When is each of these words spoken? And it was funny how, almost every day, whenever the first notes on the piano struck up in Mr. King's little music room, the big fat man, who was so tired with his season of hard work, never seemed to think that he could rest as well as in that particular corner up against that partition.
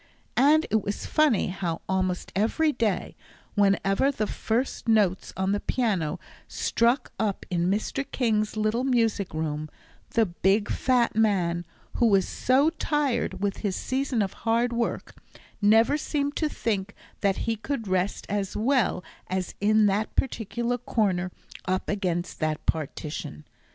And 0.35 0.65
it 0.71 0.81
was 0.81 1.05
funny 1.05 1.49
how, 1.49 1.81
almost 1.87 2.31
every 2.35 2.71
day, 2.71 3.15
whenever 3.53 4.11
the 4.11 4.25
first 4.25 4.87
notes 4.87 5.31
on 5.37 5.51
the 5.51 5.59
piano 5.59 6.19
struck 6.47 7.11
up 7.19 7.45
in 7.51 7.69
Mr. 7.69 8.03
King's 8.11 8.57
little 8.57 8.83
music 8.83 9.31
room, 9.31 9.69
the 10.15 10.25
big 10.25 10.71
fat 10.71 11.15
man, 11.15 11.67
who 11.97 12.07
was 12.07 12.27
so 12.27 12.71
tired 12.71 13.41
with 13.41 13.57
his 13.57 13.75
season 13.75 14.23
of 14.23 14.33
hard 14.41 14.73
work, 14.73 15.13
never 15.61 15.97
seemed 15.99 16.35
to 16.37 16.49
think 16.49 16.95
that 17.19 17.37
he 17.45 17.55
could 17.55 17.87
rest 17.87 18.25
as 18.27 18.57
well 18.57 19.03
as 19.27 19.53
in 19.61 19.85
that 19.85 20.15
particular 20.15 20.79
corner 20.79 21.31
up 21.65 21.89
against 21.89 22.39
that 22.39 22.65
partition. 22.65 23.45